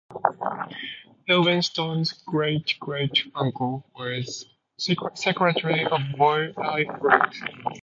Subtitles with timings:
[1.29, 7.35] Helvenston's great-great-uncle was Secretary of War Elihu Root.